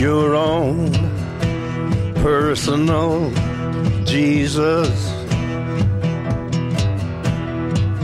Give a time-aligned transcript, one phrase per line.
[0.00, 0.90] your own
[2.22, 3.30] personal
[4.04, 4.88] Jesus.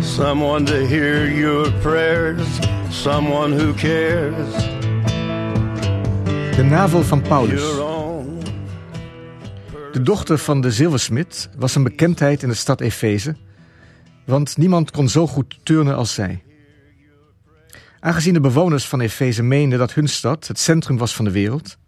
[0.00, 2.46] Someone to hear your prayers,
[2.90, 4.54] someone who cares.
[6.56, 7.62] De navel van Paulus.
[9.92, 13.36] De dochter van de zilversmid was een bekendheid in de stad Efeze,
[14.24, 16.42] want niemand kon zo goed turnen als zij.
[18.00, 21.78] Aangezien de bewoners van Efeze meenden dat hun stad het centrum was van de wereld,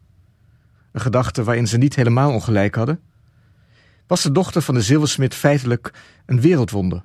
[0.98, 3.00] een gedachte waarin ze niet helemaal ongelijk hadden,
[4.06, 5.92] was de dochter van de zilversmid feitelijk
[6.26, 7.04] een wereldwonder.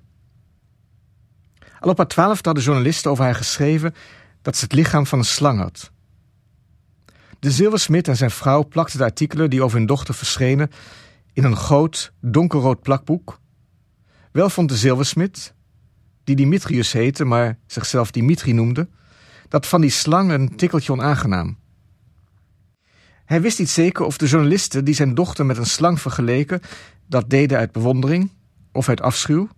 [1.79, 3.93] Al op haar twaalfde hadden journalisten over haar geschreven
[4.41, 5.91] dat ze het lichaam van een slang had.
[7.39, 10.69] De zilversmid en zijn vrouw plakten de artikelen die over hun dochter verschenen
[11.33, 13.39] in een groot, donkerrood plakboek.
[14.31, 15.53] Wel vond de zilversmid,
[16.23, 18.87] die Dimitrius heette, maar zichzelf Dimitri noemde,
[19.49, 21.57] dat van die slang een tikkeltje onaangenaam.
[23.25, 26.61] Hij wist niet zeker of de journalisten die zijn dochter met een slang vergeleken,
[27.07, 28.31] dat deden uit bewondering
[28.71, 29.49] of uit afschuw.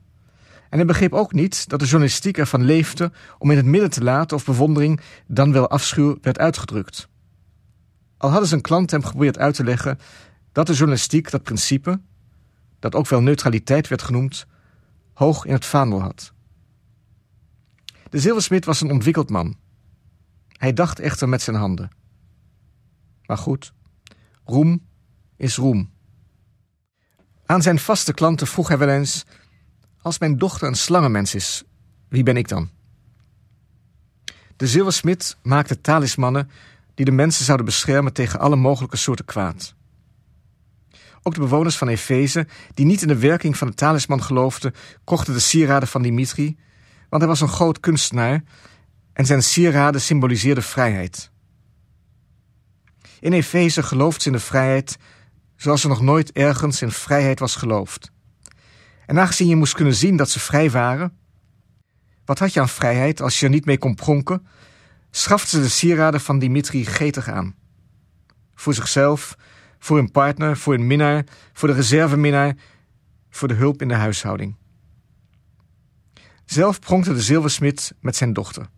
[0.70, 4.04] En hij begreep ook niet dat de journalistiek ervan leefde om in het midden te
[4.04, 7.08] laten of bewondering dan wel afschuw werd uitgedrukt.
[8.18, 10.00] Al hadden zijn klant hem geprobeerd uit te leggen
[10.52, 12.02] dat de journalistiek dat principe,
[12.80, 14.46] dat ook wel neutraliteit werd genoemd,
[15.14, 16.34] hoog in het vaandel had.
[18.10, 19.56] De zilversmid was een ontwikkeld man.
[20.58, 21.90] Hij dacht echter met zijn handen.
[23.28, 23.74] Maar goed,
[24.46, 24.86] roem
[25.38, 25.94] is roem.
[27.46, 29.26] Aan zijn vaste klanten vroeg hij wel eens:
[30.02, 31.64] Als mijn dochter een slangenmens is,
[32.10, 32.70] wie ben ik dan?
[34.56, 36.50] De zilversmid maakte talismannen
[36.94, 39.76] die de mensen zouden beschermen tegen alle mogelijke soorten kwaad.
[41.24, 44.74] Ook de bewoners van Efeze, die niet in de werking van de talisman geloofden,
[45.04, 46.58] kochten de sieraden van Dimitri,
[47.10, 48.44] want hij was een groot kunstenaar
[49.14, 51.32] en zijn sieraden symboliseerden vrijheid.
[53.26, 54.98] In Efeze gelooft ze in de vrijheid
[55.56, 58.12] zoals er nog nooit ergens in vrijheid was geloofd.
[59.06, 61.18] En aangezien je moest kunnen zien dat ze vrij waren,
[62.26, 64.48] wat had je aan vrijheid als je er niet mee kon pronken,
[65.12, 67.56] schafte ze de sieraden van Dimitri getig aan.
[68.56, 69.38] Voor zichzelf,
[69.80, 71.24] voor hun partner, voor hun minnaar,
[71.54, 72.56] voor de reserveminnaar,
[73.30, 74.56] voor de hulp in de huishouding.
[76.46, 78.70] Zelf pronkte de zilversmid met zijn dochter.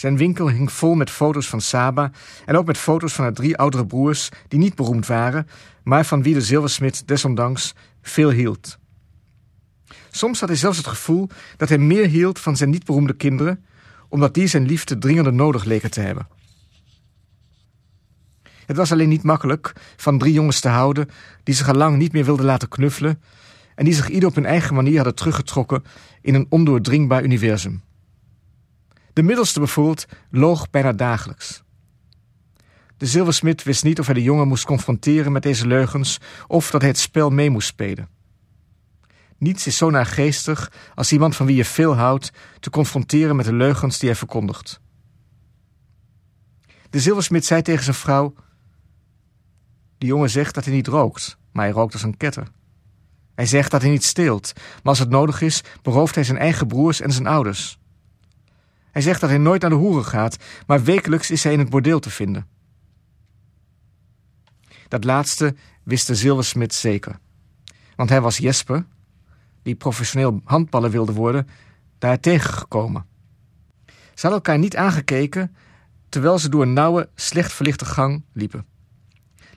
[0.00, 2.10] Zijn winkel hing vol met foto's van Saba
[2.44, 5.48] en ook met foto's van haar drie oudere broers die niet beroemd waren,
[5.82, 8.78] maar van wie de zilversmid desondanks veel hield.
[10.10, 13.64] Soms had hij zelfs het gevoel dat hij meer hield van zijn niet beroemde kinderen,
[14.08, 16.28] omdat die zijn liefde dringender nodig leken te hebben.
[18.66, 21.08] Het was alleen niet makkelijk van drie jongens te houden
[21.42, 23.22] die zich al lang niet meer wilden laten knuffelen
[23.74, 25.84] en die zich ieder op hun eigen manier hadden teruggetrokken
[26.20, 27.86] in een ondoordringbaar universum.
[29.18, 31.62] De middelste bijvoorbeeld loog bijna dagelijks.
[32.96, 36.80] De zilversmid wist niet of hij de jongen moest confronteren met deze leugens of dat
[36.80, 38.08] hij het spel mee moest spelen.
[39.38, 43.52] Niets is zo naargeestig als iemand van wie je veel houdt te confronteren met de
[43.52, 44.80] leugens die hij verkondigt.
[46.90, 48.34] De zilversmid zei tegen zijn vrouw:
[49.98, 52.48] De jongen zegt dat hij niet rookt, maar hij rookt als een ketter.
[53.34, 56.66] Hij zegt dat hij niet steelt, maar als het nodig is, berooft hij zijn eigen
[56.66, 57.77] broers en zijn ouders.
[58.98, 60.36] Hij zegt dat hij nooit naar de hoeren gaat,
[60.66, 62.46] maar wekelijks is hij in het bordeel te vinden.
[64.88, 67.18] Dat laatste wist de zilversmid zeker.
[67.96, 68.84] Want hij was Jesper,
[69.62, 71.48] die professioneel handballen wilde worden,
[71.98, 73.06] daar tegengekomen.
[73.86, 73.92] Ze
[74.26, 75.56] hadden elkaar niet aangekeken
[76.08, 78.66] terwijl ze door een nauwe, slecht verlichte gang liepen.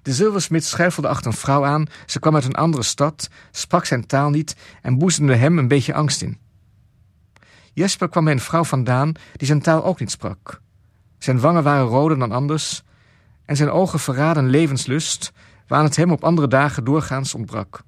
[0.02, 4.06] De zilversmid schuifelde achter een vrouw aan, ze kwam uit een andere stad, sprak zijn
[4.06, 6.38] taal niet en boezemde hem een beetje angst in.
[7.74, 10.62] Jesper kwam bij een vrouw vandaan die zijn taal ook niet sprak.
[11.18, 12.84] Zijn wangen waren roder dan anders
[13.46, 15.32] en zijn ogen verraden levenslust,
[15.68, 17.84] waaraan het hem op andere dagen doorgaans ontbrak.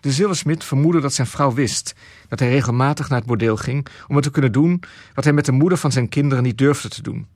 [0.00, 1.94] De zilversmid vermoedde dat zijn vrouw wist
[2.28, 4.82] dat hij regelmatig naar het bordeel ging om het te kunnen doen
[5.14, 7.26] wat hij met de moeder van zijn kinderen niet durfde te doen.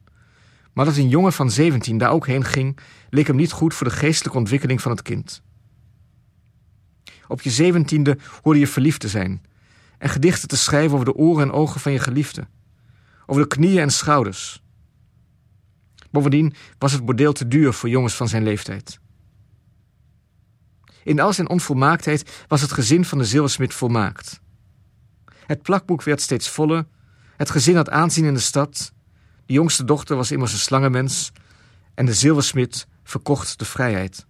[0.73, 2.79] Maar dat een jongen van zeventien daar ook heen ging,
[3.11, 5.43] leek hem niet goed voor de geestelijke ontwikkeling van het kind.
[7.29, 9.43] Op je zeventiende hoorde je verliefd te zijn
[9.99, 12.46] en gedichten te schrijven over de oren en ogen van je geliefde,
[13.26, 14.62] over de knieën en schouders.
[16.11, 18.99] Bovendien was het bordeel te duur voor jongens van zijn leeftijd.
[21.02, 24.41] In al zijn onvolmaaktheid was het gezin van de zilversmid volmaakt.
[25.46, 26.87] Het plakboek werd steeds voller,
[27.37, 28.93] het gezin had aanzien in de stad,
[29.46, 31.32] de jongste dochter was immers een slangenmens
[31.94, 34.26] en de zilversmid verkocht de vrijheid.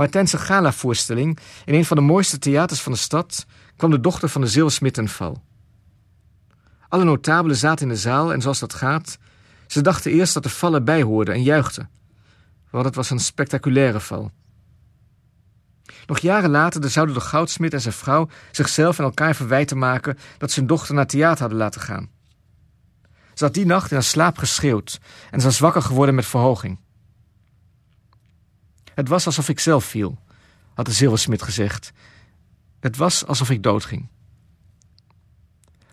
[0.00, 4.00] Maar tijdens een galavoorstelling in een van de mooiste theaters van de stad kwam de
[4.00, 5.42] dochter van de zilversmid ten val.
[6.88, 9.18] Alle notabelen zaten in de zaal en zoals dat gaat,
[9.66, 11.90] ze dachten eerst dat de vallen bijhoorden en juichten,
[12.70, 14.30] want het was een spectaculaire val.
[16.06, 20.50] Nog jaren later zouden de goudsmid en zijn vrouw zichzelf en elkaar verwijten maken dat
[20.50, 22.10] ze hun dochter naar theater hadden laten gaan.
[23.34, 25.00] Ze had die nacht in haar slaap geschreeuwd
[25.30, 26.78] en ze was wakker geworden met verhoging.
[29.00, 30.18] Het was alsof ik zelf viel,
[30.74, 31.92] had de zilversmid gezegd.
[32.80, 34.08] Het was alsof ik doodging.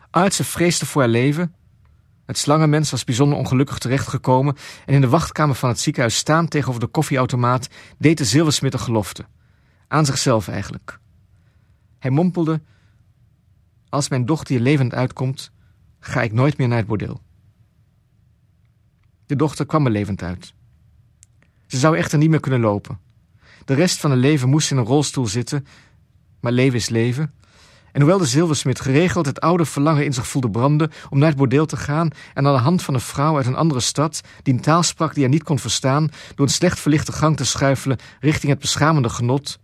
[0.09, 1.55] Aartse vreesde voor haar leven.
[2.25, 4.55] Het slangenmens was bijzonder ongelukkig terechtgekomen
[4.85, 7.67] en in de wachtkamer van het ziekenhuis staan tegenover de koffieautomaat
[7.97, 9.25] deed de zilversmid een gelofte.
[9.87, 10.99] Aan zichzelf eigenlijk.
[11.99, 12.61] Hij mompelde:
[13.89, 15.51] Als mijn dochter hier levend uitkomt,
[15.99, 17.21] ga ik nooit meer naar het bordeel.
[19.25, 20.55] De dochter kwam er levend uit.
[21.67, 22.99] Ze zou echter niet meer kunnen lopen.
[23.65, 25.65] De rest van haar leven moest in een rolstoel zitten,
[26.39, 27.33] maar leven is leven.
[27.91, 31.37] En hoewel de zilversmid geregeld het oude verlangen in zich voelde branden om naar het
[31.37, 34.53] bordeel te gaan en aan de hand van een vrouw uit een andere stad, die
[34.53, 37.97] een taal sprak die hij niet kon verstaan, door een slecht verlichte gang te schuifelen
[38.19, 39.59] richting het beschamende genot,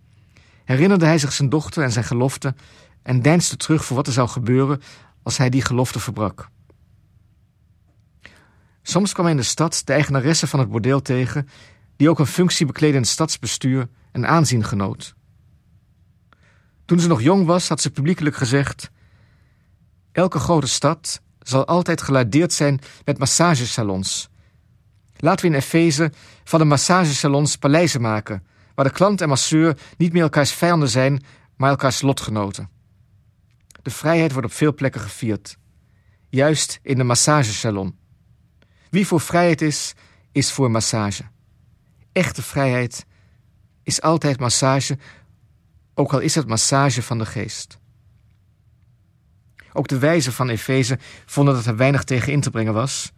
[0.66, 2.56] herinnerde hij zich zijn dochter en zijn gelofte
[3.04, 4.82] en deinsde terug voor wat er zou gebeuren
[5.24, 6.50] als hij die gelofte verbrak.
[8.82, 11.48] Soms kwam hij in de stad de eigenaresse van het bordeel tegen,
[12.04, 15.16] die ook een functie bekleedde in het stadsbestuur en aanzien genoot.
[16.86, 18.92] Toen ze nog jong was, had ze publiekelijk gezegd:
[20.12, 24.30] Elke grote stad zal altijd gelardeerd zijn met massagesalons.
[25.18, 26.12] Laten we in Efeze
[26.44, 28.44] van de massagesalons paleizen maken,
[28.76, 31.24] waar de klant en masseur niet meer elkaars vijanden zijn,
[31.56, 32.70] maar elkaars lotgenoten.
[33.82, 35.58] De vrijheid wordt op veel plekken gevierd,
[36.30, 37.98] juist in de massagesalon.
[38.90, 39.94] Wie voor vrijheid is,
[40.32, 41.32] is voor massage.
[42.14, 43.06] Echte vrijheid
[43.84, 44.98] is altijd massage,
[45.94, 47.78] ook al is het massage van de geest.
[49.74, 53.12] Ook de wijzen van Efeze vonden dat er weinig tegen in te brengen was.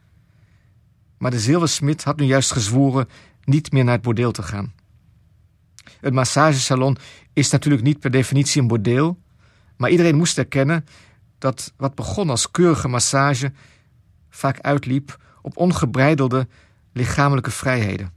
[1.18, 3.10] Maar de zilversmid had nu juist gezworen
[3.44, 4.74] niet meer naar het bordeel te gaan.
[6.00, 6.98] Het massagesalon
[7.34, 9.22] is natuurlijk niet per definitie een bordeel,
[9.78, 10.86] maar iedereen moest erkennen
[11.38, 13.52] dat wat begon als keurige massage
[14.30, 16.48] vaak uitliep op ongebreidelde
[16.94, 18.15] lichamelijke vrijheden.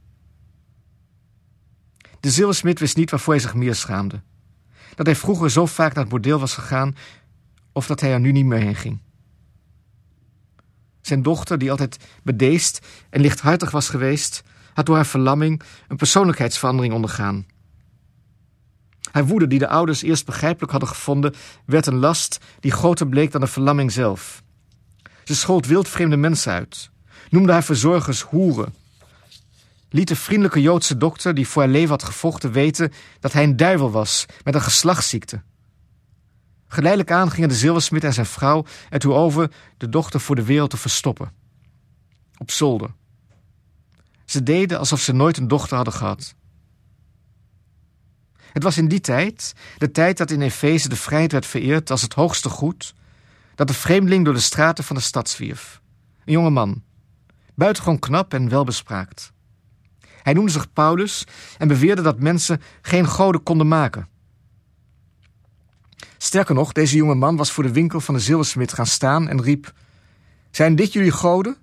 [2.29, 4.21] De zilversmid wist niet waarvoor hij zich meer schaamde.
[4.95, 6.97] Dat hij vroeger zo vaak naar het bordeel was gegaan,
[7.73, 8.99] of dat hij er nu niet meer heen ging.
[11.01, 14.43] Zijn dochter, die altijd bedeesd en lichthartig was geweest,
[14.75, 17.47] had door haar verlamming een persoonlijkheidsverandering ondergaan.
[19.11, 21.35] Haar woede, die de ouders eerst begrijpelijk hadden gevonden,
[21.65, 24.43] werd een last die groter bleek dan de verlamming zelf.
[25.25, 26.91] Ze schold wildvreemde mensen uit,
[27.31, 28.75] noemde haar verzorgers hoeren,
[29.89, 33.57] liet de vriendelijke Joodse dokter die voor haar leven had gevochten weten dat hij een
[33.57, 35.43] duivel was met een geslachtsziekte.
[36.67, 40.71] Geleidelijk aan gingen de zilversmid en zijn vrouw ertoe over de dochter voor de wereld
[40.71, 41.33] te verstoppen.
[42.37, 42.91] Op zolder.
[44.25, 46.35] Ze deden alsof ze nooit een dochter hadden gehad.
[48.53, 52.03] Het was in die tijd, de tijd dat in Efeze de vrijheid werd vereerd als
[52.03, 52.95] het hoogste goed,
[53.55, 55.81] dat de vreemdeling door de straten van de stad zwierf.
[56.25, 56.83] Een jonge man,
[57.55, 59.33] buitengewoon knap en welbespraakt.
[60.29, 61.27] Hij noemde zich Paulus
[61.59, 64.09] en beweerde dat mensen geen goden konden maken.
[66.19, 69.43] Sterker nog, deze jonge man was voor de winkel van de zilversmid gaan staan en
[69.43, 69.73] riep:
[70.51, 71.57] Zijn dit jullie goden?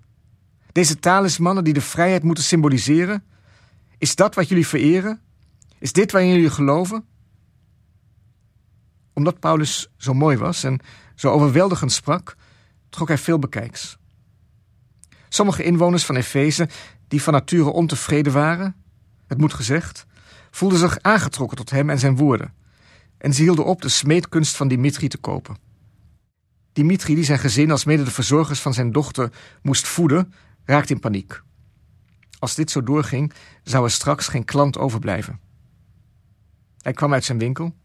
[0.71, 3.23] Deze talismannen die de vrijheid moeten symboliseren?
[3.97, 5.21] Is dat wat jullie vereren?
[5.79, 7.05] Is dit waarin jullie geloven?
[9.13, 10.79] Omdat Paulus zo mooi was en
[11.15, 12.35] zo overweldigend sprak,
[12.89, 13.97] trok hij veel bekijks.
[15.35, 16.69] Sommige inwoners van Efeze,
[17.07, 18.75] die van nature ontevreden waren,
[19.27, 20.05] het moet gezegd,
[20.51, 22.53] voelden zich aangetrokken tot hem en zijn woorden.
[23.17, 25.57] En ze hielden op de smeedkunst van Dimitri te kopen.
[26.73, 30.33] Dimitri, die zijn gezin als mede de verzorgers van zijn dochter moest voeden,
[30.65, 31.41] raakte in paniek.
[32.39, 35.39] Als dit zo doorging, zou er straks geen klant overblijven.
[36.81, 37.75] Hij kwam uit zijn winkel.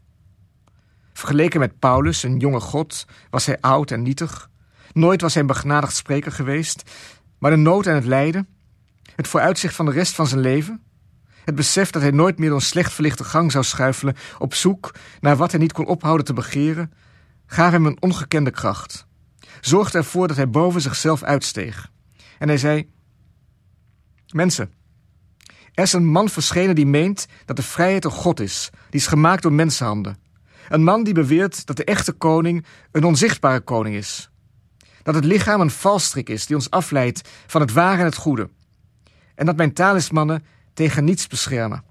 [1.12, 4.50] Vergeleken met Paulus, een jonge god, was hij oud en nietig.
[4.92, 6.90] Nooit was hij een begnadigd spreker geweest,
[7.40, 8.48] maar de nood en het lijden,
[9.16, 10.82] het vooruitzicht van de rest van zijn leven,
[11.44, 14.94] het besef dat hij nooit meer door een slecht verlichte gang zou schuifelen op zoek
[15.20, 16.92] naar wat hij niet kon ophouden te begeren,
[17.46, 19.06] gaf hem een ongekende kracht.
[19.60, 21.90] Zorgde ervoor dat hij boven zichzelf uitsteeg.
[22.38, 22.90] En hij zei:
[24.28, 24.72] Mensen,
[25.74, 29.06] er is een man verschenen die meent dat de vrijheid een God is, die is
[29.06, 30.18] gemaakt door mensenhanden.
[30.68, 34.30] Een man die beweert dat de echte koning een onzichtbare koning is.
[35.02, 38.50] Dat het lichaam een valstrik is die ons afleidt van het ware en het goede.
[39.34, 41.84] En dat mijn talismannen tegen niets beschermen.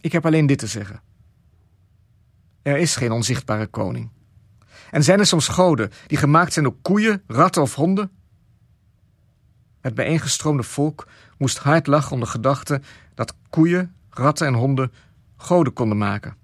[0.00, 1.00] Ik heb alleen dit te zeggen.
[2.62, 4.10] Er is geen onzichtbare koning.
[4.90, 8.10] En zijn er soms goden die gemaakt zijn door koeien, ratten of honden?
[9.80, 12.80] Het bijeengestroomde volk moest hard lachen om de gedachte
[13.14, 14.92] dat koeien, ratten en honden
[15.36, 16.36] goden konden maken.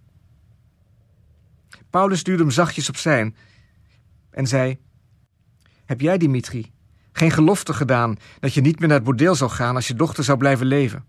[1.91, 3.37] Paulus duwde hem zachtjes op zijn
[4.31, 4.79] en zei:
[5.87, 6.73] Heb jij, Dimitri,
[7.13, 10.25] geen gelofte gedaan dat je niet meer naar het bordeel zou gaan als je dochter
[10.25, 11.05] zou blijven leven?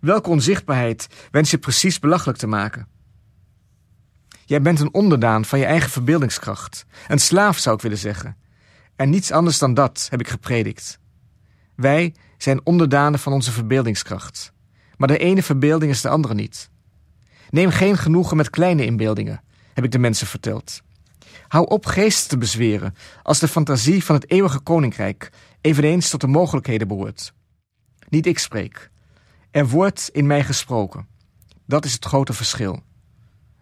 [0.00, 2.88] Welke onzichtbaarheid wens je precies belachelijk te maken?
[4.44, 6.86] Jij bent een onderdaan van je eigen verbeeldingskracht.
[7.08, 8.36] Een slaaf zou ik willen zeggen.
[8.96, 10.98] En niets anders dan dat heb ik gepredikt.
[11.76, 14.52] Wij zijn onderdanen van onze verbeeldingskracht.
[14.96, 16.70] Maar de ene verbeelding is de andere niet.
[17.50, 19.42] Neem geen genoegen met kleine inbeeldingen,
[19.72, 20.82] heb ik de mensen verteld.
[21.48, 26.26] Hou op geest te bezweren als de fantasie van het eeuwige koninkrijk eveneens tot de
[26.26, 27.32] mogelijkheden behoort.
[28.08, 28.90] Niet ik spreek.
[29.50, 31.06] Er wordt in mij gesproken.
[31.66, 32.82] Dat is het grote verschil.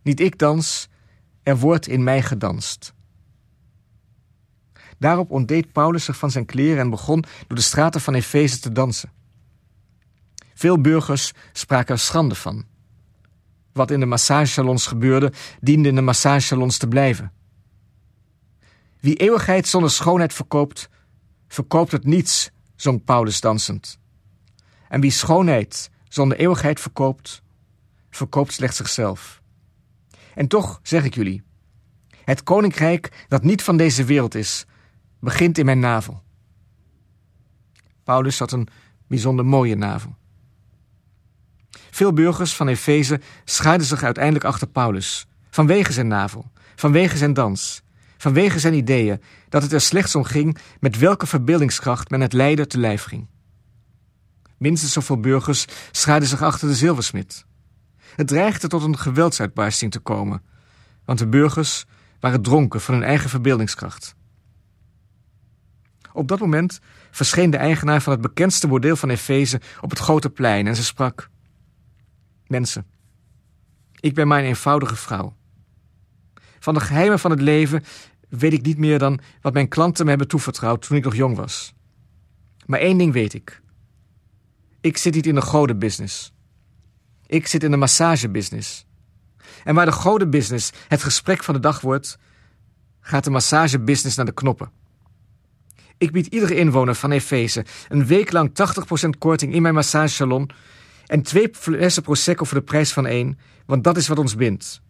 [0.02, 0.88] Niet ik dans,
[1.43, 2.95] er wordt in mij gedanst.
[4.99, 8.73] Daarop ontdeed Paulus zich van zijn kleren en begon door de straten van Efeze te
[8.73, 9.12] dansen.
[10.55, 12.64] Veel burgers spraken er schande van.
[13.73, 17.33] Wat in de massagesalons gebeurde, diende in de massagesalons te blijven.
[19.03, 20.89] Wie eeuwigheid zonder schoonheid verkoopt,
[21.49, 23.99] verkoopt het niets, zong Paulus dansend.
[24.89, 27.43] En wie schoonheid zonder eeuwigheid verkoopt,
[28.11, 29.43] verkoopt slechts zichzelf.
[30.35, 31.43] En toch zeg ik jullie:
[32.25, 34.65] het koninkrijk dat niet van deze wereld is,
[35.21, 36.23] begint in mijn navel.
[38.05, 38.69] Paulus had een
[39.07, 40.17] bijzonder mooie navel.
[41.71, 47.82] Veel burgers van Efeze schaarden zich uiteindelijk achter Paulus, vanwege zijn navel, vanwege zijn dans,
[48.23, 52.69] vanwege zijn ideeën dat het er slechts om ging met welke verbeeldingskracht men het lijden
[52.69, 53.26] te lijf ging.
[54.57, 57.45] Minstens zoveel burgers schaarden zich achter de zilversmid.
[58.17, 60.43] Het dreigde tot een geweldsuitbarsting te komen,
[61.05, 61.85] want de burgers
[62.21, 64.14] waren dronken van hun eigen verbeeldingskracht.
[66.12, 70.31] Op dat moment verscheen de eigenaar van het bekendste bordeel van Efeze op het grote
[70.31, 71.29] plein en ze sprak:
[72.47, 72.87] Mensen,
[74.00, 75.37] ik ben mijn eenvoudige vrouw.
[76.59, 77.85] Van de geheimen van het leven
[78.39, 81.37] weet ik niet meer dan wat mijn klanten me hebben toevertrouwd toen ik nog jong
[81.37, 81.75] was.
[82.67, 83.62] Maar één ding weet ik.
[84.81, 86.33] Ik zit niet in de godenbusiness.
[87.27, 88.87] Ik zit in de massagebusiness.
[89.65, 92.19] En waar de godenbusiness het gesprek van de dag wordt,
[93.01, 94.71] gaat de massagebusiness naar de knoppen.
[95.99, 98.51] Ik bied iedere inwoner van Efeze een week lang
[99.07, 100.51] 80% korting in mijn massagesalon
[101.07, 104.83] en twee flessen Prosecco voor de prijs van één, want dat is wat ons bindt.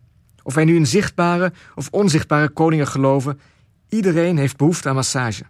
[0.42, 3.40] Of wij nu in zichtbare of onzichtbare koningen geloven,
[3.88, 5.44] iedereen heeft behoefte aan massage.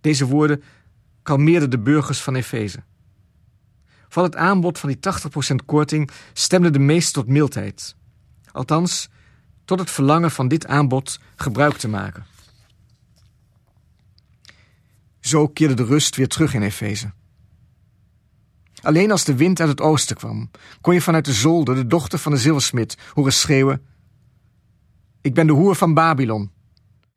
[0.00, 0.62] Deze woorden
[1.22, 2.82] kalmeerden de burgers van Efeze.
[4.08, 4.98] Van het aanbod van die
[5.52, 7.96] 80% korting stemde de meest tot mildheid.
[8.52, 9.08] Althans,
[9.64, 12.26] tot het verlangen van dit aanbod gebruik te maken.
[15.20, 17.12] Zo keerde de rust weer terug in Efeze.
[18.82, 22.18] Alleen als de wind uit het oosten kwam, kon je vanuit de zolder de dochter
[22.18, 23.82] van de zilversmid horen schreeuwen:
[25.20, 26.50] Ik ben de hoer van Babylon.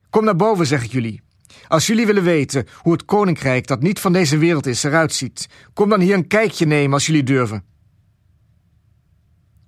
[0.09, 1.21] Kom naar boven, zeg ik jullie.
[1.67, 5.49] Als jullie willen weten hoe het koninkrijk dat niet van deze wereld is eruit ziet,
[5.73, 7.63] kom dan hier een kijkje nemen als jullie durven.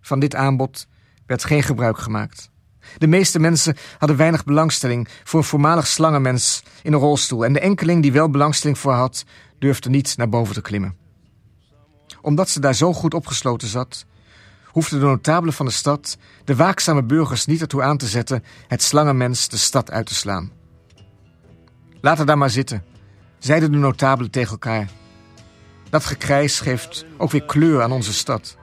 [0.01, 0.87] Van dit aanbod
[1.25, 2.49] werd geen gebruik gemaakt.
[2.97, 7.59] De meeste mensen hadden weinig belangstelling voor een voormalig slangenmens in een rolstoel en de
[7.59, 9.25] enkeling die wel belangstelling voor had,
[9.59, 11.04] durfde niet naar boven te klimmen.
[12.25, 14.05] Omdat ze daar zo goed opgesloten zat,
[14.65, 18.83] hoefde de notabelen van de stad de waakzame burgers niet ertoe aan te zetten het
[18.83, 20.51] slangenmens de stad uit te slaan.
[22.01, 22.83] Laat er daar maar zitten,
[23.39, 24.89] zeiden de notabelen tegen elkaar.
[25.89, 28.57] Dat gekrijs geeft ook weer kleur aan onze stad.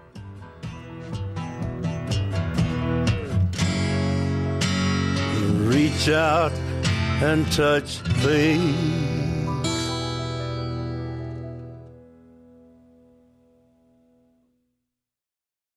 [5.68, 6.52] Reach out
[7.22, 9.11] and touch faith.